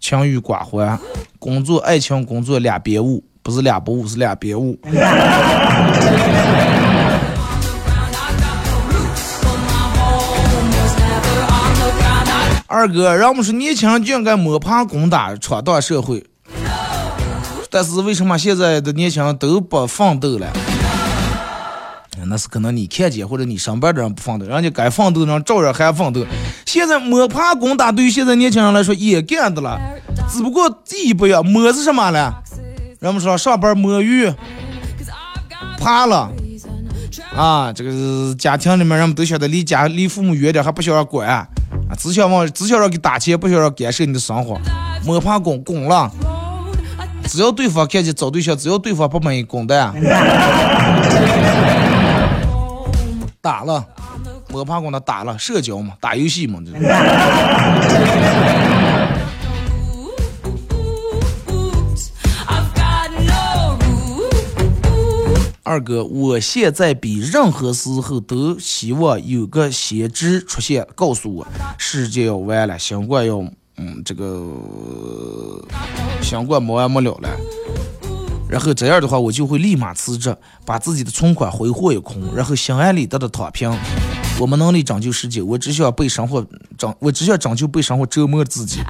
[0.00, 0.98] 情欲寡欢，
[1.38, 4.78] 工作爱情工作两边误，不是两不误，是两边误。
[12.70, 16.22] 二哥，人们说年轻人就应该摸爬滚打，闯荡社会。
[17.70, 20.46] 但是为什么现在的年轻人都不奋斗了？
[22.26, 26.26] 那是可能你看见或者你上班的人不奋斗，人家该奋斗的人照样还奋斗。
[26.66, 29.80] 现在摸爬滚打对于现在年轻人来说也干的了，
[30.30, 32.42] 只不过第一步要摸是什么了？
[33.00, 34.30] 人们说上班摸鱼，
[35.78, 36.30] 怕了
[37.34, 37.72] 啊！
[37.72, 41.48] 这个家庭里面人们都晓得离家离父母远点，还不想管
[41.88, 44.60] 啊，只想往只想让给打钱，不想让干涉你的生活。
[45.04, 46.10] 摸爬滚滚了，
[47.24, 49.94] 只要对方看见找对象，只要对方不满意，滚蛋。
[53.40, 53.84] 打了，
[54.48, 56.72] 摸爬滚的打了，社交嘛，打游戏嘛，这。
[65.68, 71.46] 二哥，我现在比任何时候都希望有个先知出现，告诉我
[71.76, 73.36] 世界要完了，新冠要，
[73.76, 74.56] 嗯，这个
[76.22, 77.28] 新冠没完没了了。
[78.48, 83.70] 然后这样的话，我就会立马辞职，把自己的存款挥霍一空，然后心安理得的躺平。
[84.40, 86.42] 我没能力拯救世界，我只想被生活
[86.78, 88.80] 拯，我只想拯救被生活折磨的自己。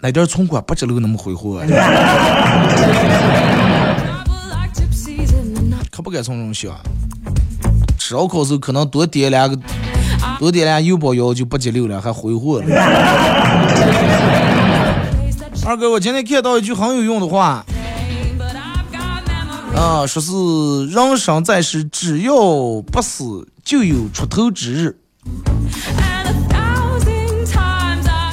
[0.00, 1.62] 那点存款不值得那么挥霍。
[5.98, 6.72] 可不敢从中想，
[7.98, 9.58] 吃烧烤时候可能多点两个，
[10.38, 12.66] 多点两油包腰就不接流了，还挥霍了。
[15.66, 17.66] 二哥，我今天看到一句很有用的话，
[19.74, 22.32] 啊，说是人生在世，只要
[22.92, 24.96] 不死，就有出头之日。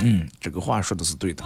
[0.03, 1.43] 嗯，这个话说的是对的。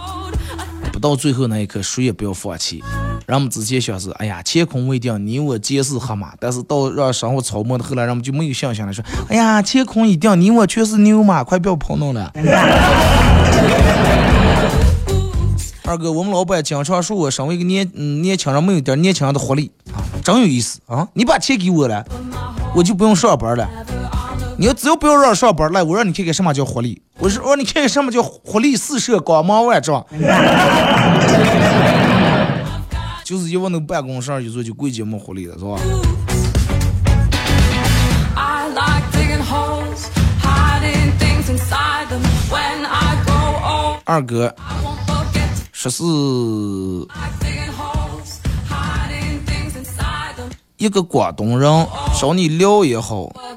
[1.00, 2.82] 到最后那一刻，谁也不要放弃。
[3.26, 6.34] 人们之前想是，哎呀，乾坤未定，你我皆是黑马。
[6.38, 12.32] 但是到让生活操磨的后来，人们就没有信心了，说，哎呀，乾坤已定，你我全是牛马，快不要跑弄了。
[15.84, 17.90] 二哥，我们老板经常说我身为一个年
[18.22, 21.08] 年轻人，没有点年轻人的活力啊，真有意思啊！
[21.14, 22.04] 你把钱给我了，
[22.74, 23.68] 我就不用上班了。
[24.60, 27.00] 你要只要不要让上班来，我让你看看什么叫活力。
[27.16, 30.04] 我是让你看看什么叫活力四射、光芒万丈。
[33.24, 35.78] 就是一往那办公室一坐就跪节没活力了，是吧？
[44.04, 44.54] 二哥，
[45.72, 46.02] 说是
[50.80, 51.86] 一个广东人
[52.18, 53.52] 找你聊也好啊，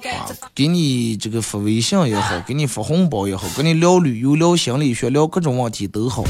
[0.54, 6.26] 给你这个发微信也好，给你发红包也好，跟你聊旅游、聊心理学、聊各种问题都好。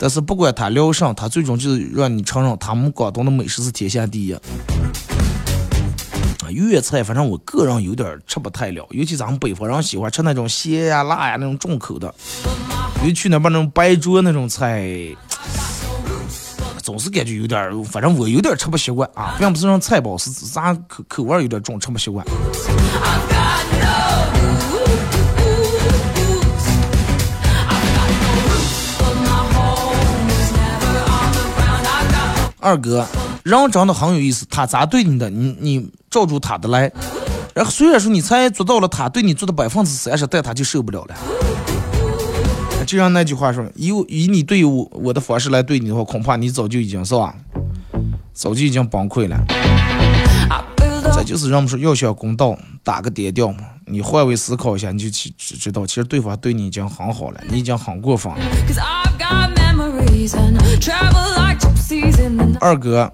[0.00, 4.32] 但是不管他聊啥，他最终就是让你承认他们广东的美食是天下第一。
[4.32, 4.40] 啊，
[6.50, 12.12] 粤菜反正我个人有点吃不太了，尤其咱们北方人喜欢吃那种咸呀、辣呀那种重口的。
[13.00, 14.90] 尤其去那边那种白灼那种菜，
[16.86, 19.34] 总是感觉有点，反正我有点吃不习惯啊。
[19.40, 22.24] 并不是让菜包是咱口口味有点重，吃不习惯。
[32.60, 33.04] 二哥，
[33.42, 36.92] 人真的很有意思，他咋对你的，你你照住他的来。
[37.52, 41.16] 然后虽然说你才做到了他对你做的百分之三十，但他就受不了了。
[42.86, 47.34] 就像那句话说，以以你对我我的方式来对你的话，恐怕你早就已经是吧，
[48.32, 49.36] 早就已经崩溃了。
[51.12, 53.58] 这就是人们说要想公道，打个点调嘛。
[53.86, 58.38] 你换位思考一下，你就知知道，其实对方对你已经很好了，你已经很过分了。
[62.60, 63.12] 二哥，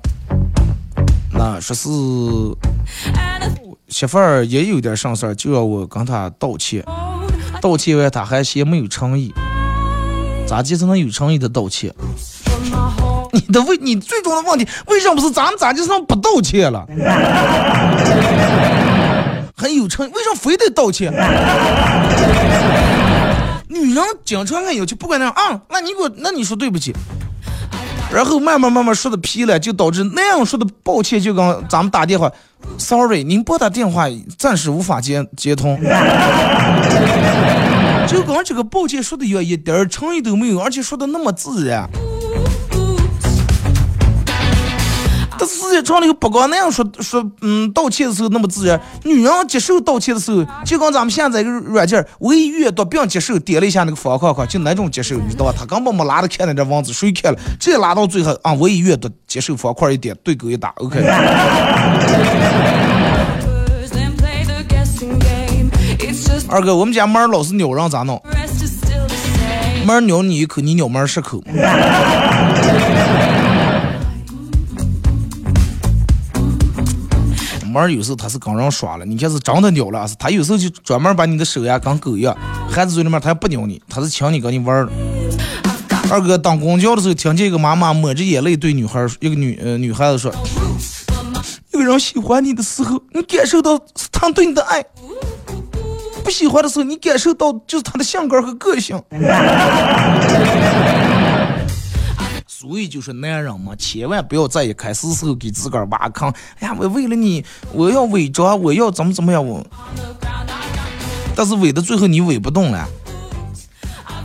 [1.33, 1.89] 那说是
[3.89, 6.85] 媳妇儿也有点上事儿，就要我跟他道歉。
[7.61, 9.33] 道歉完他还嫌没有诚意，
[10.53, 11.90] 咋就才能有诚意的道歉？
[13.32, 16.86] 你的问，你最终的问题为什么不是咱们咋就能不道歉了？
[19.57, 21.11] 很有诚，为什么非得道歉？
[23.66, 26.94] 女人经常爱要求，不管那样啊，那你给我，那你说对不起，
[28.12, 32.30] 然后慢慢慢慢说的皮了，就导致那样说的抱歉，就跟咱们打电话
[32.76, 34.05] ，sorry，您拨打电话
[34.36, 35.80] 暂时无法接接通，
[38.13, 41.89] 就跟这个抱歉说的有一点儿诚意都没有，而且说的那么自然。
[45.39, 48.81] 这世界上里不光那样说说，嗯，道歉的时候那么自然。
[49.03, 55.55] 女人接受道歉的时候，就跟咱们现在一个软件唯一阅读并接受点了一下那个方框框，就那种接受，你知道吧？
[55.59, 57.39] 他根本没拉着看那点文字，谁看了？
[57.59, 61.01] 直接拉到最后啊，唯一阅读接受方块一点，对勾一打，OK。
[66.53, 68.22] 二哥，我们家门老是咬人，咋弄？
[69.86, 71.42] 门咬你一口，你咬门十口。
[77.64, 82.36] 门有时候它是跟人耍了，你看是真的咬了，是它有时候就专门把你的手呀跟狗一样，
[82.68, 84.90] 含在嘴里面，它也不咬你，它是抢你跟你玩儿。
[86.11, 90.30] 二哥当公交的时候，听见一个妈妈抹着眼泪对女孩一个女呃女孩子说
[91.72, 94.82] ：“有人喜欢你的时候，你感受到是他对你的爱；
[96.23, 99.03] 不喜欢的时候，你感受到就是他的性格和个性。
[102.47, 106.33] ”所以就是男人嘛，千万不要在一开始时候给自个儿挖坑。
[106.61, 109.66] 哎呀，我为了你，我要伪装，我要怎么怎么样我。
[111.35, 112.89] 但是伪到最后你伪不动了，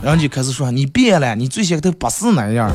[0.00, 2.70] 然后就开始说你变了，你最先都不是那样。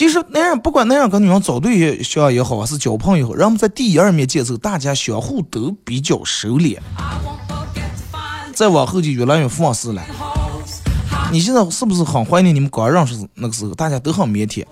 [0.00, 6.78] 其实男人不管男人跟女人找对象也好，还是交朋友也好，人们在第一二面见时候，大家相互都比较收敛，
[8.54, 10.02] 再往后就越来越放肆了。
[11.30, 14.64] 你现在是不是很怀念你们刚认识那个时候，大家都很腼腆，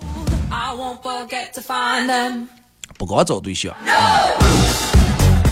[2.97, 3.71] 不光找对象，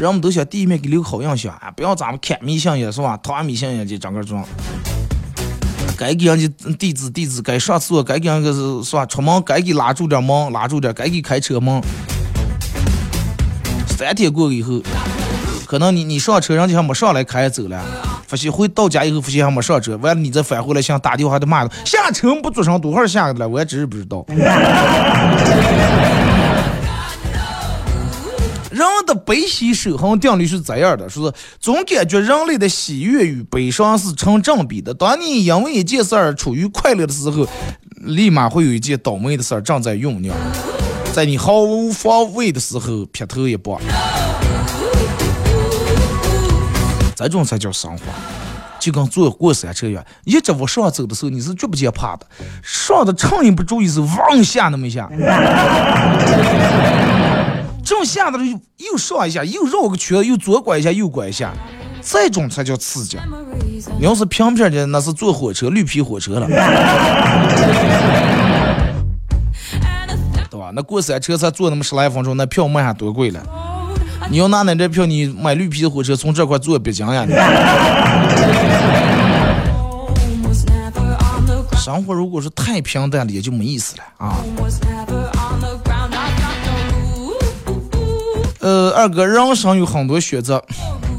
[0.01, 4.43] 人们都想第一面给留个好印象啊，不要咱们看迷信也是吧，谈迷信也就整个装。
[5.98, 9.04] 该给人家地址地址，该上厕所该给人家是是吧？
[9.08, 11.82] 出门该给拉住点门，拉住点，该给开车门。
[13.88, 14.80] 三天过以后，
[15.66, 17.84] 可能你你上车，人家还没上来开走了。
[18.28, 24.24] 发现回到家以后，发现还没上车，完了你再返回来，想打电话还得骂他下车不做声，多会儿下的了，我也真是不知道。
[29.28, 34.93] 悲喜守恒定律是这样的，说是总感觉人类的喜悦与悲伤是成正比的。
[34.93, 37.45] 当你因为一件事儿处于快乐的时候，
[37.97, 40.34] 立马会有一件倒霉的事儿正在酝酿，
[41.11, 43.78] 在你毫无防备的时候劈头一棒。
[47.13, 48.05] 这种才叫生活，
[48.80, 52.25] 就跟坐过山车一样，一直往上走的时候，你是绝不见怕的。
[52.63, 55.09] 上的趁你不注意是往下那么一下，
[57.88, 61.54] 正下的又上一下，又绕个圈，又左拐一下，右拐一下，
[62.02, 63.18] 这种才叫刺激。
[63.98, 66.48] 你要是平平的，那是坐火车，绿皮火车了，
[70.50, 70.70] 对吧？
[70.74, 73.42] 那过山车才坐那么十来分钟，那票卖还多贵了。
[74.30, 77.26] 你要拿那这票，你买绿皮火车从这块坐北京呀？
[81.78, 84.36] 生活如果是太平淡了，也就没意思了啊。
[88.60, 90.64] 呃，二哥，人生有很多选择，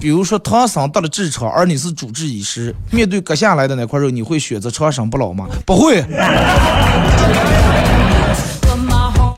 [0.01, 5.47] 比如说唐僧得了职场，而你是主治医师，面对割下来的那块肉，你会选择长生不老吗？
[5.65, 6.05] 不会，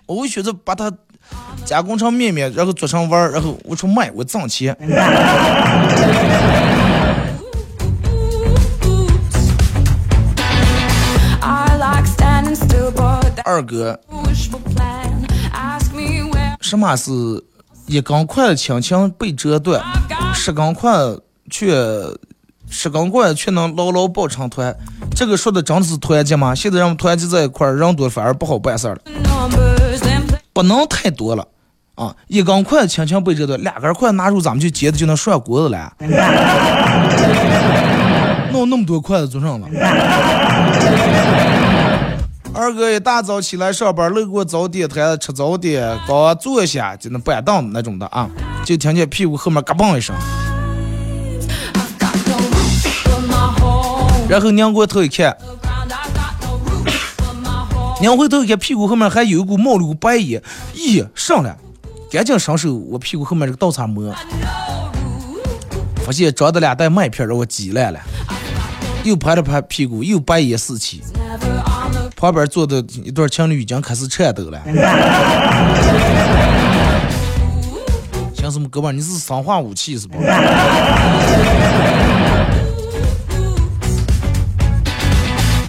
[0.07, 0.93] 我会选择把它。
[1.65, 4.77] 加工成面面，然后做成丸儿，然后我出卖，我挣钱。
[13.45, 14.01] 二哥，
[16.61, 17.11] 什么是
[17.91, 19.83] 一根筷子轻轻被折断，
[20.33, 21.75] 十根筷子却
[22.69, 24.73] 十根筷子却能牢牢抱成团？
[25.13, 26.55] 这个说的真是团结吗？
[26.55, 29.01] 现在人们团结在一块儿，人多反而不好办事儿了。
[30.53, 31.45] 不能太多了。
[31.97, 35.93] 啊，一根筷子轻轻被折断，两根筷子拿住咱们就接的就能涮锅子了。
[38.53, 39.67] 弄那么多筷子做上了。
[42.53, 48.29] 二哥一大早起来上班，路过早点摊吃早点，刚坐下就能板凳那种的啊，
[48.65, 50.15] 就听见屁股后面嘎嘣一声，
[54.29, 55.37] 然后拧过头一看，
[58.01, 60.43] 拧回头一看，屁股后面还有一股冒了股白烟，
[60.75, 61.57] 咦，上来。
[62.11, 64.13] 赶紧伸手，我屁股后面这个倒插摸，
[66.05, 68.01] 发现装的两袋麦片让我挤烂了，
[69.05, 71.01] 又拍了拍屁股，又白烟四起。
[72.21, 74.61] 旁边坐的一对情侣已经开始颤抖了。
[78.35, 80.19] 像什么哥们你是生化武器是不？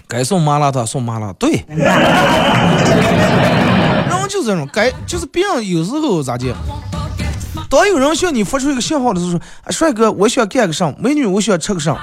[0.09, 1.63] 该送麻辣烫送麻辣，对。
[4.29, 6.53] 就是这种，该就是别人有时候咋的？
[7.69, 9.41] 当有人向你发出一个信号的时候，说
[9.71, 10.93] ：“帅哥，我想干个啥？
[10.97, 11.97] 美女，我想吃个啥？”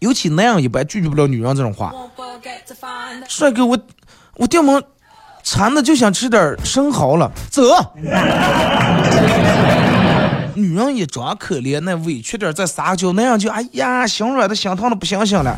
[0.00, 1.92] 尤其男人一般拒绝不了女人这种话。
[3.28, 3.78] 帅哥，我
[4.36, 4.80] 我掉毛
[5.42, 7.62] 馋的就想吃点生蚝了，走。
[10.54, 15.56] 女人也装可怜，那委屈点再撒娇，那样就哎呀，心软的心疼的不行行了，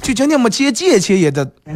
[0.00, 1.44] 就今天没钱借钱也得。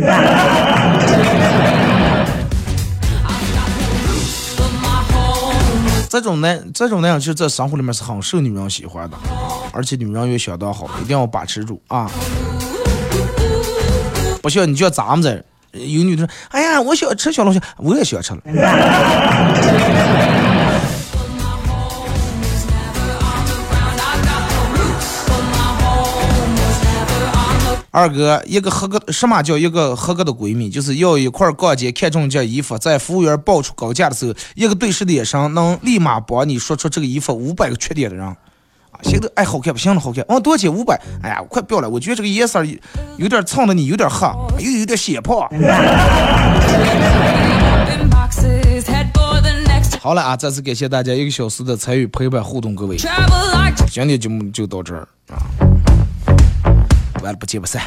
[6.09, 9.17] 这种男，这种男人其实，在生活里面是很受女人喜欢的，
[9.73, 12.11] 而且女人也相当好，一定要把持住啊！
[14.47, 15.45] 不像你叫咱们这
[15.81, 18.41] 有女的说：“哎呀，我想吃小龙虾，我也想吃了。
[27.91, 30.71] ”二哥，一个合格什么叫一个合格的闺蜜？
[30.71, 38.37] 就是要一块逛街，看中一件衣服，在服务员报出高价的时候，一个对视的眼神能立马帮你说出这个衣服五百个缺点的人。
[38.97, 39.79] 啊，行的，哎，好看不？
[39.79, 40.25] 行了，好看。
[40.29, 40.73] 哦，多少钱？
[40.73, 40.99] 五百。
[41.23, 42.65] 哎呀，快不要了，我觉得这个颜色
[43.19, 44.27] 有点蹭的你有点黑，
[44.59, 45.49] 又有点显胖。
[50.01, 52.97] 好了啊，再次感谢大家一个小时的参与陪伴互动，各位，
[53.89, 55.43] 今天节目就到这儿啊。
[57.23, 57.83] 完了，不见不散。